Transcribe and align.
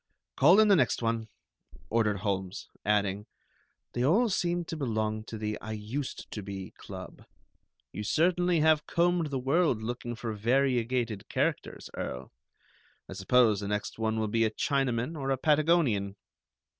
Call 0.35 0.59
in 0.59 0.67
the 0.67 0.75
next 0.75 1.03
one," 1.03 1.27
ordered 1.91 2.21
Holmes; 2.21 2.69
adding: 2.83 3.27
"They 3.93 4.03
all 4.03 4.29
seem 4.29 4.65
to 4.65 4.75
belong 4.75 5.23
to 5.25 5.37
the 5.37 5.59
'I 5.61 5.73
used 5.73 6.31
to 6.31 6.41
be' 6.41 6.73
club. 6.75 7.23
You 7.91 8.03
certainly 8.03 8.61
have 8.61 8.87
combed 8.87 9.27
the 9.29 9.37
world 9.37 9.83
looking 9.83 10.15
for 10.15 10.33
variegated 10.33 11.29
characters, 11.29 11.87
Earl. 11.95 12.31
I 13.07 13.13
suppose 13.13 13.59
the 13.59 13.67
next 13.67 13.99
one 13.99 14.19
will 14.19 14.27
be 14.27 14.43
a 14.43 14.49
Chinaman 14.49 15.15
or 15.15 15.29
a 15.29 15.37
Patagonian." 15.37 16.15